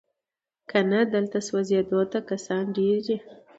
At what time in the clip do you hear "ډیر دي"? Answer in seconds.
2.77-3.17